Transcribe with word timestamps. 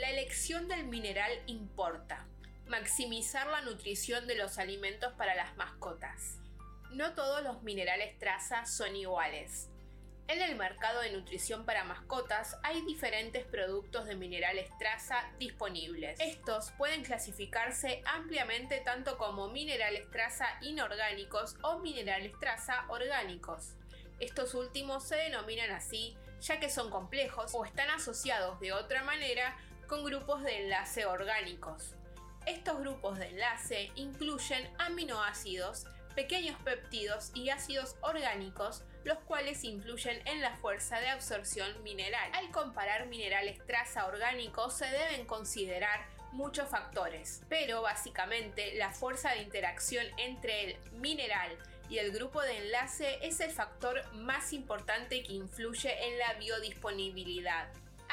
La 0.00 0.10
elección 0.10 0.68
del 0.68 0.84
mineral 0.84 1.32
importa. 1.46 2.24
Maximizar 2.68 3.48
la 3.48 3.62
nutrición 3.62 4.28
de 4.28 4.36
los 4.36 4.58
alimentos 4.58 5.12
para 5.14 5.34
las 5.34 5.56
mascotas. 5.56 6.38
No 6.92 7.14
todos 7.14 7.42
los 7.42 7.64
minerales 7.64 8.16
traza 8.20 8.64
son 8.64 8.94
iguales. 8.94 9.68
En 10.28 10.40
el 10.40 10.54
mercado 10.54 11.00
de 11.00 11.10
nutrición 11.10 11.64
para 11.64 11.82
mascotas 11.82 12.56
hay 12.62 12.80
diferentes 12.82 13.44
productos 13.44 14.06
de 14.06 14.14
minerales 14.14 14.70
traza 14.78 15.32
disponibles. 15.40 16.20
Estos 16.20 16.70
pueden 16.78 17.02
clasificarse 17.02 18.00
ampliamente 18.06 18.80
tanto 18.84 19.18
como 19.18 19.48
minerales 19.48 20.08
traza 20.12 20.46
inorgánicos 20.60 21.56
o 21.62 21.80
minerales 21.80 22.34
traza 22.38 22.84
orgánicos. 22.86 23.74
Estos 24.20 24.54
últimos 24.54 25.08
se 25.08 25.16
denominan 25.16 25.72
así 25.72 26.16
ya 26.40 26.60
que 26.60 26.70
son 26.70 26.90
complejos 26.90 27.52
o 27.54 27.64
están 27.64 27.90
asociados 27.90 28.60
de 28.60 28.72
otra 28.72 29.02
manera 29.02 29.56
con 29.88 30.04
grupos 30.04 30.42
de 30.42 30.64
enlace 30.64 31.06
orgánicos. 31.06 31.94
Estos 32.46 32.78
grupos 32.80 33.18
de 33.18 33.28
enlace 33.28 33.90
incluyen 33.94 34.68
aminoácidos, 34.78 35.86
pequeños 36.14 36.60
péptidos 36.62 37.30
y 37.34 37.48
ácidos 37.48 37.96
orgánicos, 38.02 38.84
los 39.04 39.18
cuales 39.20 39.64
influyen 39.64 40.20
en 40.26 40.42
la 40.42 40.56
fuerza 40.56 41.00
de 41.00 41.08
absorción 41.08 41.82
mineral. 41.82 42.30
Al 42.34 42.50
comparar 42.50 43.06
minerales 43.06 43.58
traza 43.66 44.06
orgánicos 44.06 44.76
se 44.76 44.86
deben 44.86 45.24
considerar 45.26 46.06
muchos 46.32 46.68
factores, 46.68 47.42
pero 47.48 47.80
básicamente 47.80 48.74
la 48.74 48.92
fuerza 48.92 49.30
de 49.30 49.42
interacción 49.42 50.04
entre 50.18 50.64
el 50.64 50.90
mineral 50.92 51.56
y 51.88 51.98
el 51.98 52.12
grupo 52.12 52.42
de 52.42 52.58
enlace 52.58 53.18
es 53.22 53.40
el 53.40 53.50
factor 53.50 54.04
más 54.12 54.52
importante 54.52 55.22
que 55.22 55.32
influye 55.32 56.08
en 56.08 56.18
la 56.18 56.34
biodisponibilidad. 56.34 57.68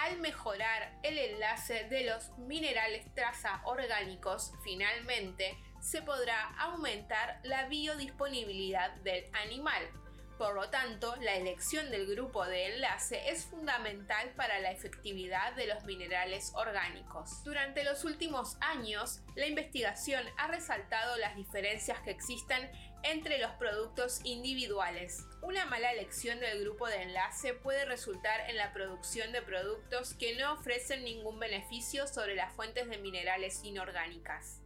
Al 0.05 0.19
mejorar 0.19 0.99
el 1.01 1.17
enlace 1.17 1.85
de 1.85 2.03
los 2.03 2.37
minerales 2.37 3.11
traza 3.15 3.61
orgánicos, 3.65 4.51
finalmente 4.63 5.57
se 5.81 6.03
podrá 6.03 6.53
aumentar 6.59 7.39
la 7.41 7.67
biodisponibilidad 7.69 8.91
del 8.97 9.25
animal. 9.33 9.83
Por 10.37 10.53
lo 10.53 10.69
tanto, 10.69 11.15
la 11.21 11.35
elección 11.35 11.89
del 11.91 12.07
grupo 12.07 12.45
de 12.45 12.73
enlace 12.73 13.29
es 13.29 13.45
fundamental 13.45 14.33
para 14.35 14.59
la 14.59 14.71
efectividad 14.71 15.53
de 15.55 15.67
los 15.67 15.85
minerales 15.85 16.51
orgánicos. 16.55 17.41
Durante 17.45 17.85
los 17.85 18.03
últimos 18.03 18.57
años, 18.59 19.21
la 19.35 19.47
investigación 19.47 20.25
ha 20.37 20.47
resaltado 20.47 21.15
las 21.17 21.37
diferencias 21.37 21.99
que 22.01 22.11
existen 22.11 22.69
entre 23.03 23.37
los 23.37 23.51
productos 23.51 24.19
individuales. 24.25 25.25
Una 25.41 25.65
mala 25.65 25.93
elección 25.93 26.39
del 26.41 26.61
grupo 26.61 26.87
de 26.87 27.03
enlace 27.03 27.53
puede 27.53 27.85
resultar 27.85 28.49
en 28.49 28.57
la 28.57 28.73
producción 28.73 29.31
de 29.31 29.41
productos 29.41 30.15
que 30.15 30.35
no 30.35 30.53
ofrecen 30.53 31.05
ningún 31.05 31.39
beneficio 31.39 32.07
sobre 32.07 32.35
las 32.35 32.53
fuentes 32.53 32.89
de 32.89 32.97
minerales 32.97 33.63
inorgánicas. 33.63 34.64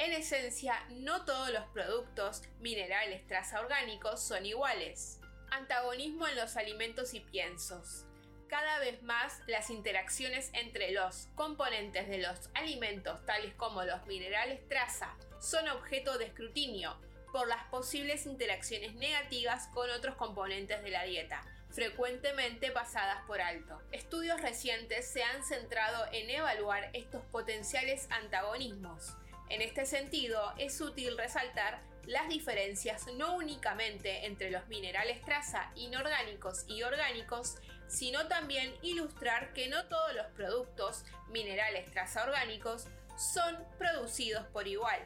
En 0.00 0.12
esencia, 0.12 0.82
no 0.88 1.26
todos 1.26 1.50
los 1.50 1.64
productos 1.74 2.40
minerales 2.58 3.26
traza 3.26 3.60
orgánicos 3.60 4.22
son 4.22 4.46
iguales. 4.46 5.20
Antagonismo 5.50 6.26
en 6.26 6.36
los 6.36 6.56
alimentos 6.56 7.12
y 7.12 7.20
piensos. 7.20 8.06
Cada 8.48 8.78
vez 8.78 9.02
más 9.02 9.42
las 9.46 9.68
interacciones 9.68 10.48
entre 10.54 10.92
los 10.92 11.28
componentes 11.34 12.08
de 12.08 12.16
los 12.16 12.48
alimentos, 12.54 13.26
tales 13.26 13.52
como 13.56 13.84
los 13.84 14.06
minerales 14.06 14.66
traza, 14.70 15.14
son 15.38 15.68
objeto 15.68 16.16
de 16.16 16.28
escrutinio 16.28 16.96
por 17.30 17.46
las 17.46 17.64
posibles 17.64 18.24
interacciones 18.24 18.94
negativas 18.94 19.68
con 19.74 19.90
otros 19.90 20.16
componentes 20.16 20.82
de 20.82 20.90
la 20.92 21.02
dieta, 21.02 21.42
frecuentemente 21.68 22.70
pasadas 22.70 23.22
por 23.26 23.42
alto. 23.42 23.82
Estudios 23.92 24.40
recientes 24.40 25.06
se 25.12 25.22
han 25.22 25.44
centrado 25.44 26.06
en 26.10 26.30
evaluar 26.30 26.88
estos 26.94 27.22
potenciales 27.26 28.08
antagonismos 28.10 29.14
en 29.50 29.62
este 29.62 29.84
sentido, 29.84 30.54
es 30.58 30.80
útil 30.80 31.18
resaltar 31.18 31.80
las 32.06 32.28
diferencias 32.28 33.06
no 33.16 33.36
únicamente 33.36 34.26
entre 34.26 34.50
los 34.50 34.66
minerales 34.68 35.20
traza 35.22 35.70
inorgánicos 35.74 36.64
y 36.66 36.82
orgánicos, 36.82 37.56
sino 37.88 38.26
también 38.28 38.72
ilustrar 38.82 39.52
que 39.52 39.68
no 39.68 39.86
todos 39.86 40.14
los 40.14 40.26
productos 40.28 41.04
minerales 41.28 41.90
traza 41.90 42.24
orgánicos 42.24 42.86
son 43.16 43.58
producidos 43.76 44.46
por 44.46 44.66
igual. 44.66 45.00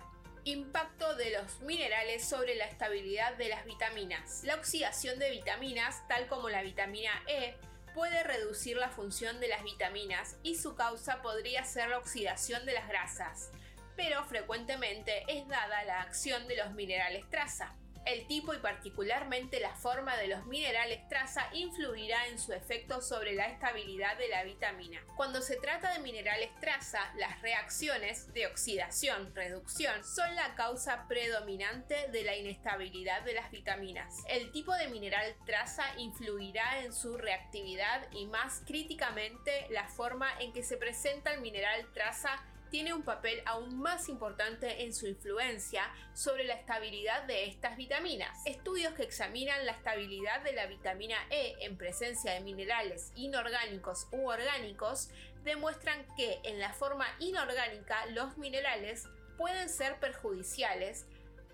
Impacto 0.45 1.15
de 1.15 1.31
los 1.31 1.61
minerales 1.61 2.25
sobre 2.25 2.55
la 2.55 2.67
estabilidad 2.67 3.35
de 3.37 3.49
las 3.49 3.65
vitaminas. 3.65 4.45
La 4.45 4.57
oxidación 4.57 5.19
de 5.19 5.31
vitaminas, 5.31 6.07
tal 6.07 6.27
como 6.27 6.51
la 6.51 6.63
vitamina 6.63 7.11
E, 7.27 7.57
puede 7.95 8.23
reducir 8.23 8.77
la 8.77 8.91
función 8.91 9.41
de 9.41 9.49
las 9.49 9.65
vitaminas 9.65 10.37
y 10.43 10.57
su 10.57 10.75
causa 10.75 11.23
podría 11.23 11.65
ser 11.65 11.89
la 11.89 11.99
oxidación 11.99 12.67
de 12.67 12.75
las 12.75 12.89
grasas 12.89 13.51
pero 13.97 14.25
frecuentemente 14.25 15.25
es 15.29 15.47
dada 15.49 15.85
la 15.85 16.03
acción 16.03 16.47
de 16.49 16.57
los 16.57 16.73
minerales 16.73 17.29
traza. 17.31 17.75
El 18.07 18.27
tipo 18.27 18.53
y 18.53 18.59
particularmente 18.59 19.61
la 19.61 19.75
forma 19.75 20.15
de 20.19 20.29
los 20.29 20.45
minerales 20.45 21.09
traza 21.09 21.49
influirá 21.55 22.27
en 22.27 22.39
su 22.39 22.53
efecto 22.53 23.01
sobre 23.01 23.33
la 23.33 23.47
estabilidad 23.47 24.19
de 24.19 24.29
la 24.29 24.45
vitamina. 24.45 25.01
Cuando 25.17 25.41
se 25.41 25.57
trata 25.57 25.91
de 25.95 26.01
minerales 26.01 26.51
traza, 26.61 27.01
las 27.17 27.41
reacciones 27.41 28.31
de 28.35 28.47
oxidación, 28.47 29.35
reducción 29.35 30.05
son 30.05 30.35
la 30.35 30.55
causa 30.55 31.09
predominante 31.09 32.09
de 32.13 32.25
la 32.25 32.37
inestabilidad 32.37 33.23
de 33.23 33.33
las 33.33 33.51
vitaminas. 33.51 34.23
El 34.29 34.53
tipo 34.53 34.75
de 34.75 34.89
mineral 34.89 35.35
traza 35.47 35.85
influirá 35.97 36.83
en 36.83 36.93
su 36.93 37.17
reactividad 37.17 38.07
y 38.13 38.27
más 38.27 38.63
críticamente 38.67 39.67
la 39.71 39.89
forma 39.89 40.29
en 40.41 40.53
que 40.53 40.63
se 40.63 40.77
presenta 40.77 41.33
el 41.33 41.41
mineral 41.41 41.91
traza 41.95 42.45
tiene 42.75 42.93
un 42.93 43.05
papel 43.05 43.41
aún 43.47 43.79
más 43.79 44.09
importante 44.09 44.83
en 44.83 44.93
su 44.93 45.07
influencia 45.07 45.95
sobre 46.13 46.43
la 46.43 46.55
estabilidad 46.55 47.23
de 47.23 47.45
estas 47.45 47.77
vitaminas. 47.77 48.37
Estudios 48.47 48.95
que 48.95 49.05
examinan 49.05 49.65
la 49.65 49.71
estabilidad 49.71 50.43
de 50.43 50.55
la 50.55 50.67
vitamina 50.67 51.15
E 51.31 51.55
en 51.61 51.79
presencia 51.79 52.33
de 52.33 52.41
minerales 52.41 53.13
inorgánicos 53.15 54.09
u 54.11 54.29
orgánicos 54.29 55.11
demuestran 55.45 56.05
que 56.17 56.41
en 56.43 56.59
la 56.59 56.73
forma 56.73 57.07
inorgánica 57.21 58.07
los 58.07 58.37
minerales 58.39 59.07
pueden 59.39 59.69
ser 59.69 60.01
perjudiciales 60.01 61.07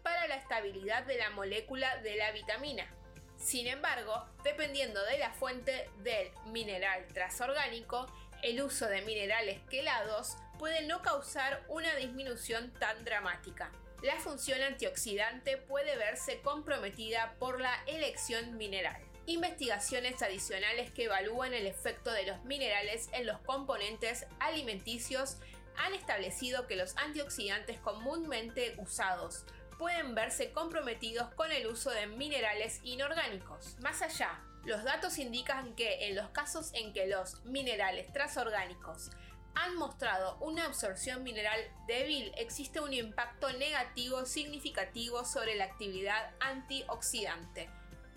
para 0.03 0.27
la 0.27 0.37
estabilidad 0.37 1.03
de 1.03 1.19
la 1.19 1.29
molécula 1.29 1.99
de 1.99 2.17
la 2.17 2.33
vitamina. 2.33 2.91
Sin 3.37 3.67
embargo, 3.67 4.25
dependiendo 4.43 5.05
de 5.05 5.19
la 5.19 5.35
fuente 5.35 5.91
del 5.99 6.31
mineral 6.47 7.07
trasorgánico, 7.13 8.07
el 8.43 8.63
uso 8.63 8.87
de 8.87 9.03
minerales 9.03 9.61
quelados 9.69 10.37
puede 10.59 10.87
no 10.87 11.03
causar 11.03 11.65
una 11.69 11.95
disminución 11.97 12.73
tan 12.75 13.05
dramática. 13.05 13.71
La 14.03 14.19
función 14.19 14.63
antioxidante 14.63 15.57
puede 15.57 15.97
verse 15.97 16.41
comprometida 16.41 17.35
por 17.39 17.61
la 17.61 17.75
elección 17.87 18.57
mineral. 18.57 18.97
Investigaciones 19.27 20.23
adicionales 20.23 20.91
que 20.91 21.05
evalúan 21.05 21.53
el 21.53 21.67
efecto 21.67 22.11
de 22.11 22.27
los 22.27 22.43
minerales 22.45 23.09
en 23.13 23.27
los 23.27 23.39
componentes 23.41 24.27
alimenticios 24.39 25.37
han 25.77 25.95
establecido 25.95 26.67
que 26.67 26.77
los 26.77 26.97
antioxidantes 26.97 27.79
comúnmente 27.81 28.75
usados 28.79 29.45
pueden 29.79 30.15
verse 30.15 30.53
comprometidos 30.53 31.33
con 31.35 31.53
el 31.53 31.67
uso 31.67 31.91
de 31.91 32.07
minerales 32.07 32.81
inorgánicos. 32.83 33.77
Más 33.81 34.03
allá, 34.03 34.43
los 34.65 34.85
datos 34.85 35.19
indican 35.19 35.75
que 35.75 36.09
en 36.09 36.17
los 36.17 36.29
casos 36.31 36.71
en 36.75 36.93
que 36.93 37.07
los 37.07 37.43
minerales 37.45 38.13
transorgánicos 38.13 39.11
han 39.55 39.77
mostrado 39.77 40.37
una 40.41 40.67
absorción 40.67 41.23
mineral 41.23 41.61
débil, 41.87 42.33
existe 42.37 42.81
un 42.81 42.93
impacto 42.93 43.53
negativo 43.55 44.25
significativo 44.27 45.25
sobre 45.25 45.57
la 45.57 45.65
actividad 45.65 46.35
antioxidante. 46.41 47.69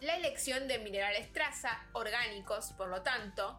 La 0.02 0.18
elección 0.18 0.68
de 0.68 0.80
minerales 0.80 1.31
traza 1.31 1.88
orgánicos, 1.94 2.74
por 2.74 2.90
lo 2.90 3.01
tanto, 3.01 3.57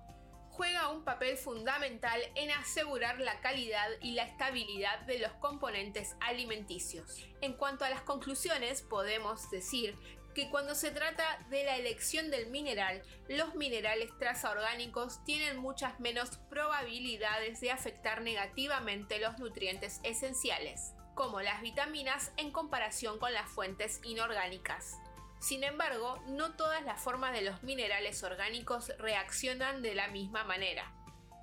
juega 0.51 0.89
un 0.91 1.05
papel 1.05 1.37
fundamental 1.37 2.21
en 2.37 2.51
asegurar 2.53 3.19
la 3.19 3.41
calidad 3.41 3.89
y 4.01 4.13
la 4.13 4.23
estabilidad 4.23 5.01
de 5.01 5.19
los 5.19 5.33
componentes 5.33 6.15
alimenticios. 6.21 7.27
En 7.41 7.55
cuanto 7.55 7.85
a 7.85 7.91
las 7.91 8.03
conclusiones, 8.03 8.83
podemos 8.83 9.51
decir 9.51 9.99
que 10.35 10.51
cuando 10.51 10.75
se 10.75 10.91
trata 10.91 11.25
de 11.49 11.65
la 11.65 11.77
elección 11.77 12.31
del 12.31 12.49
mineral, 12.51 13.03
los 13.29 13.55
minerales 13.55 14.11
traza 14.19 14.51
orgánicos 14.51 15.25
tienen 15.25 15.59
muchas 15.59 16.01
menos 16.01 16.39
probabilidades 16.51 17.61
de 17.61 17.71
afectar 17.71 18.21
negativamente 18.23 19.19
los 19.21 19.39
nutrientes 19.39 20.01
esenciales, 20.03 20.93
como 21.15 21.41
las 21.41 21.63
vitaminas 21.63 22.33
en 22.37 22.51
comparación 22.51 23.19
con 23.19 23.33
las 23.33 23.49
fuentes 23.49 24.01
inorgánicas. 24.03 24.99
Sin 25.41 25.63
embargo, 25.63 26.19
no 26.27 26.55
todas 26.57 26.83
las 26.85 27.01
formas 27.01 27.33
de 27.33 27.43
los 27.43 27.63
minerales 27.63 28.23
orgánicos 28.23 28.93
reaccionan 28.99 29.83
de 29.83 29.95
la 29.95 30.09
misma 30.09 30.43
manera. 30.45 30.93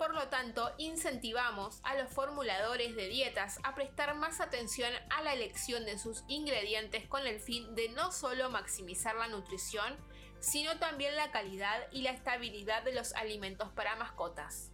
Por 0.02 0.14
lo 0.16 0.26
tanto, 0.26 0.74
incentivamos 0.78 1.78
a 1.84 1.94
los 1.94 2.10
formuladores 2.10 2.96
de 2.96 3.06
dietas 3.06 3.60
a 3.62 3.76
prestar 3.76 4.16
más 4.16 4.40
atención 4.40 4.90
a 5.10 5.22
la 5.22 5.32
elección 5.32 5.84
de 5.84 5.96
sus 5.96 6.24
ingredientes 6.26 7.06
con 7.06 7.24
el 7.24 7.38
fin 7.38 7.76
de 7.76 7.88
no 7.90 8.10
solo 8.10 8.50
maximizar 8.50 9.14
la 9.14 9.28
nutrición, 9.28 9.96
sino 10.40 10.76
también 10.80 11.14
la 11.14 11.30
calidad 11.30 11.86
y 11.92 12.02
la 12.02 12.10
estabilidad 12.10 12.82
de 12.82 12.94
los 12.94 13.14
alimentos 13.14 13.68
para 13.76 13.94
mascotas. 13.94 14.72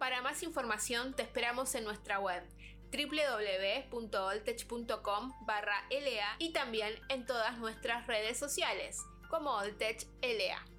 Para 0.00 0.22
más 0.22 0.42
información 0.42 1.14
te 1.14 1.22
esperamos 1.22 1.72
en 1.76 1.84
nuestra 1.84 2.18
web 2.18 2.42
www.oltech.com 2.90 5.46
barra 5.46 5.84
LA 5.88 6.34
y 6.40 6.52
también 6.52 6.98
en 7.08 7.26
todas 7.26 7.56
nuestras 7.58 8.08
redes 8.08 8.40
sociales 8.40 8.98
como 9.30 9.52
Oltech 9.52 10.04
LA. 10.20 10.77